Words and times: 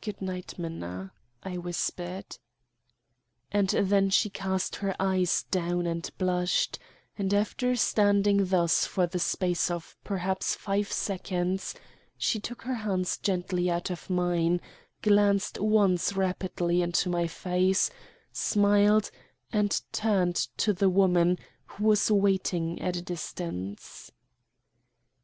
"Good 0.00 0.20
night, 0.20 0.58
Minna," 0.58 1.12
I 1.44 1.56
whispered. 1.56 2.36
And 3.52 3.68
then 3.68 4.10
she 4.10 4.28
cast 4.28 4.74
her 4.82 4.92
eyes 4.98 5.44
down 5.52 5.86
and 5.86 6.10
blushed; 6.18 6.80
and 7.16 7.32
after 7.32 7.76
standing 7.76 8.46
thus 8.46 8.86
for 8.86 9.06
the 9.06 9.20
space 9.20 9.70
of 9.70 9.96
perhaps 10.02 10.56
five 10.56 10.90
seconds 10.90 11.76
she 12.18 12.40
took 12.40 12.62
her 12.62 12.74
hands 12.74 13.18
gently 13.18 13.70
out 13.70 13.88
of 13.88 14.10
mine, 14.10 14.60
glanced 15.00 15.60
once 15.60 16.14
rapidly 16.14 16.82
into 16.82 17.08
my 17.08 17.28
face, 17.28 17.88
smiled, 18.32 19.12
and 19.52 19.80
turned 19.92 20.48
to 20.56 20.72
the 20.72 20.90
woman, 20.90 21.38
who 21.66 21.84
was 21.84 22.10
waiting 22.10 22.80
at 22.82 22.96
a 22.96 23.02
distance. 23.02 24.10